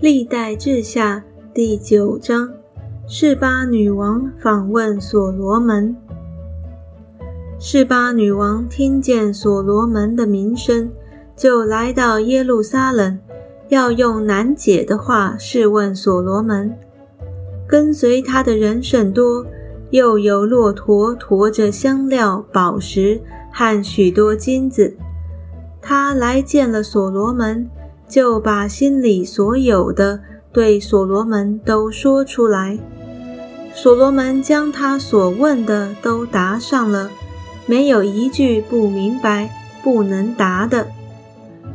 [0.00, 2.48] 历代志下第九章，
[3.08, 5.96] 示巴女王访问所罗门。
[7.58, 10.88] 示巴女王听见所罗门的名声，
[11.34, 13.18] 就来到耶路撒冷，
[13.70, 16.72] 要用难解的话试问所罗门。
[17.66, 19.44] 跟随他的人甚多，
[19.90, 23.20] 又有骆驼驮着香料、宝石
[23.52, 24.96] 和许多金子。
[25.82, 27.68] 他来见了所罗门。
[28.08, 30.20] 就把心里所有的
[30.52, 32.78] 对所罗门都说出来。
[33.74, 37.10] 所罗门将他所问的都答上了，
[37.66, 39.50] 没有一句不明白、
[39.84, 40.88] 不能答的。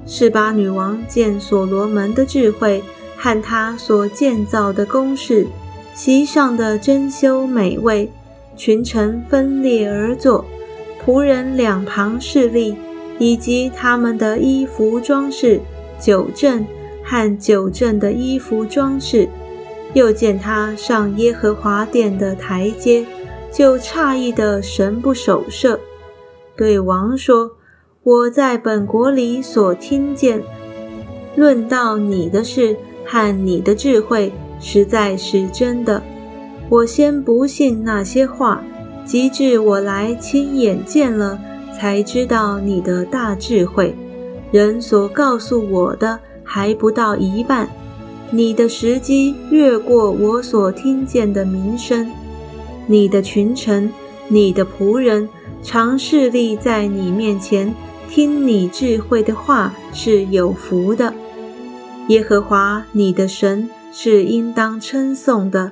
[0.06, 2.84] 示巴女王见所罗门的智慧
[3.16, 5.48] 和他所建造的宫室，
[5.94, 8.12] 席上的珍馐美味，
[8.58, 10.44] 群臣分列而坐，
[11.06, 12.76] 仆人两旁侍立，
[13.18, 15.62] 以及他们的衣服装饰。
[16.04, 16.66] 九正
[17.02, 19.30] 和九正的衣服装饰，
[19.94, 23.06] 又见他上耶和华殿的台阶，
[23.50, 25.80] 就诧异的神不守舍，
[26.58, 27.52] 对王说
[28.04, 30.44] ：“我在本国里所听见
[31.38, 36.04] 论到你的事和你的智慧，实在是真的。
[36.68, 38.62] 我先不信那些话，
[39.06, 41.40] 及至我来亲眼见了，
[41.74, 43.96] 才知道你的大智慧。”
[44.54, 47.68] 人所告诉我的还不到一半，
[48.30, 52.08] 你的时机越过我所听见的名声，
[52.86, 53.92] 你的群臣、
[54.28, 55.28] 你的仆人
[55.64, 57.74] 常侍立在你面前，
[58.08, 61.12] 听你智慧的话是有福的。
[62.10, 65.72] 耶和华你的神是应当称颂的，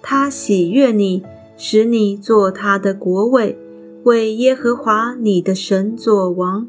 [0.00, 1.24] 他喜悦你，
[1.56, 3.58] 使你做他的国位，
[4.04, 6.68] 为耶和华你的神作王。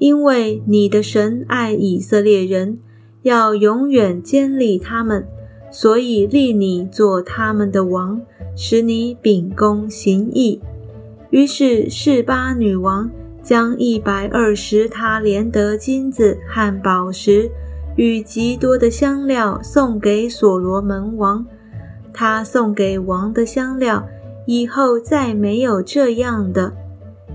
[0.00, 2.78] 因为你的神爱以色列人，
[3.20, 5.26] 要永远监立他们，
[5.70, 8.22] 所以立你做他们的王，
[8.56, 10.58] 使你秉公行义。
[11.28, 13.10] 于是示巴女王
[13.42, 17.50] 将一百二十塔连得金子和宝石
[17.96, 21.44] 与极多的香料送给所罗门王。
[22.14, 24.08] 他送给王的香料
[24.46, 26.72] 以后再没有这样的。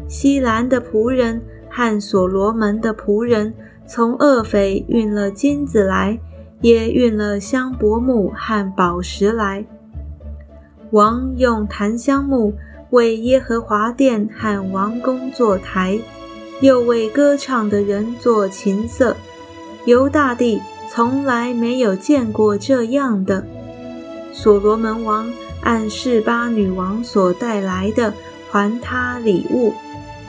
[0.08, 1.40] 西兰的仆人。
[1.76, 3.54] 和所罗门的仆人
[3.86, 6.18] 从厄斐运了金子来，
[6.62, 9.66] 也运了香柏木和宝石来。
[10.92, 12.54] 王用檀香木
[12.92, 16.00] 为耶和华殿和王宫做台，
[16.62, 19.14] 又为歌唱的人做琴瑟。
[19.84, 23.46] 犹大帝从来没有见过这样的。
[24.32, 25.30] 所罗门王
[25.62, 28.14] 按示巴女王所带来的
[28.50, 29.74] 还他礼物，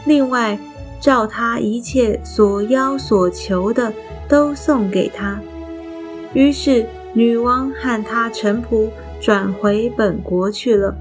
[0.04, 0.58] 另外。
[1.00, 3.92] 照他一切所要所求的，
[4.28, 5.40] 都送给他。
[6.32, 8.88] 于是女王和他臣仆
[9.20, 10.96] 转回本国去了。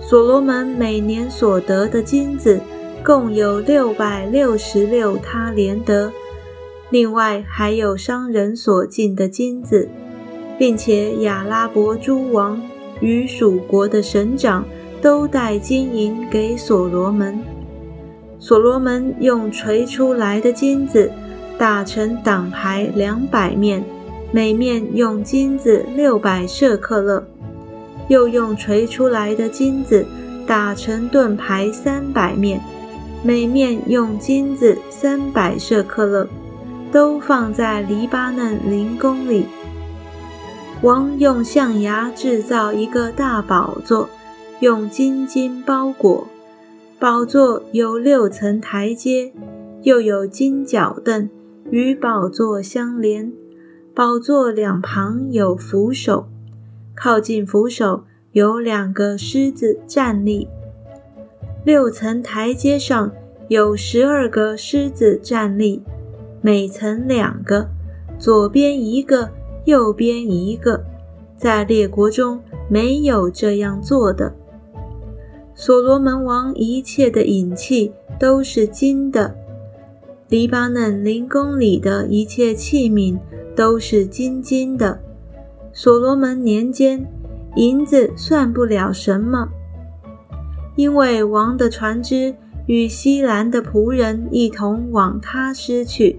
[0.00, 2.60] 所罗门每年所得的金子，
[3.04, 6.12] 共有六百六十六他连得，
[6.90, 9.88] 另外还有商人所进的金子，
[10.58, 12.60] 并且亚拉伯诸王
[13.00, 14.64] 与属国的省长
[15.00, 17.40] 都带金银给所罗门。
[18.42, 21.08] 所罗门用锤出来的金子
[21.56, 23.84] 打成挡牌两百面，
[24.32, 27.22] 每面用金子六百舍克勒；
[28.08, 30.04] 又用锤出来的金子
[30.44, 32.60] 打成盾牌三百面，
[33.22, 36.26] 每面用金子三百舍克勒，
[36.90, 39.46] 都放在黎巴嫩林宫里。
[40.80, 44.10] 王用象牙制造一个大宝座，
[44.58, 46.26] 用金金包裹。
[47.02, 49.32] 宝座有六层台阶，
[49.82, 51.28] 又有金脚凳
[51.68, 53.32] 与宝座相连。
[53.92, 56.28] 宝座两旁有扶手，
[56.94, 60.46] 靠近扶手有两个狮子站立。
[61.64, 63.10] 六层台阶上
[63.48, 65.82] 有十二个狮子站立，
[66.40, 67.68] 每层两个，
[68.16, 69.28] 左边一个，
[69.64, 70.84] 右边一个。
[71.36, 74.32] 在列国中没有这样做的。
[75.54, 79.34] 所罗门王一切的银器都是金的，
[80.28, 83.18] 黎巴嫩林宫里的一切器皿
[83.54, 84.98] 都是金金的。
[85.72, 87.06] 所罗门年间，
[87.56, 89.48] 银子算不了什么，
[90.74, 92.34] 因为王的船只
[92.66, 96.18] 与西兰的仆人一同往他施去，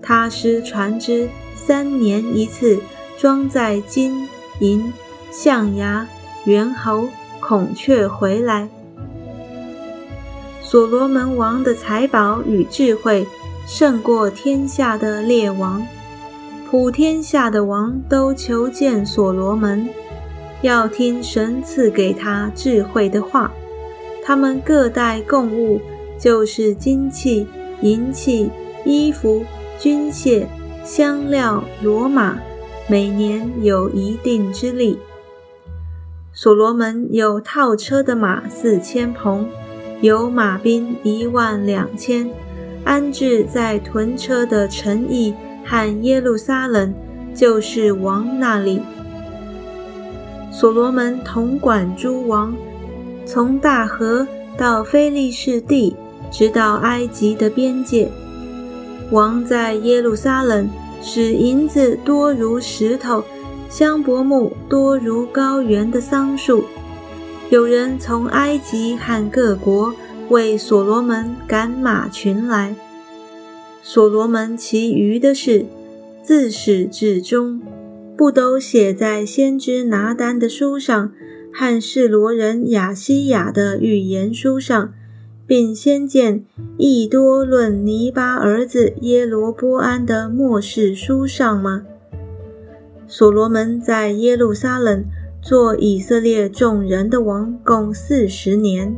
[0.00, 2.78] 他师船只三年一次，
[3.18, 4.26] 装载金
[4.60, 4.92] 银、
[5.30, 6.08] 象牙、
[6.46, 7.08] 猿猴。
[7.46, 8.68] 孔雀回来。
[10.62, 13.26] 所罗门王的财宝与智慧
[13.66, 15.86] 胜过天下的列王，
[16.70, 19.88] 普天下的王都求见所罗门，
[20.62, 23.52] 要听神赐给他智慧的话。
[24.24, 25.78] 他们各带贡物，
[26.18, 27.46] 就是金器、
[27.82, 28.50] 银器、
[28.86, 29.44] 衣服、
[29.78, 30.46] 军械、
[30.82, 32.38] 香料、骡马，
[32.88, 34.98] 每年有一定之利。
[36.36, 39.48] 所罗门有套车的马四千棚，
[40.00, 42.28] 有马兵一万两千，
[42.82, 45.32] 安置在屯车的城邑
[45.64, 46.92] 和耶路撒冷，
[47.32, 48.82] 就是王那里。
[50.50, 52.52] 所罗门统管诸王。
[53.24, 54.26] 从大河
[54.58, 55.94] 到非利士地，
[56.32, 58.10] 直到埃及的边界。
[59.10, 60.68] 王在耶路撒冷
[61.00, 63.22] 使银子多如石头，
[63.74, 66.62] 香柏木多如高原的桑树。
[67.50, 69.92] 有人从埃及和各国
[70.28, 72.76] 为所罗门赶马群来。
[73.82, 75.66] 所罗门其余的事，
[76.22, 77.60] 自始至终，
[78.16, 81.10] 不都写在先知拿单的书上？
[81.52, 84.92] 和示罗人雅西亚的预言书上，
[85.48, 86.44] 并先见
[86.78, 91.82] 益多论尼巴儿子耶罗波安的末世书上吗？
[93.06, 95.04] 所罗门在耶路撒冷
[95.42, 98.96] 做以色列众人的王，共四十年。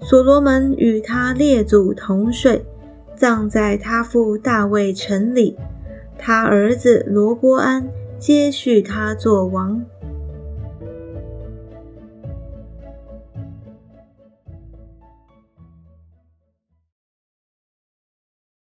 [0.00, 2.64] 所罗门与他列祖同睡，
[3.16, 5.56] 葬在他父大卫城里。
[6.18, 9.84] 他儿子罗波安接续他做王。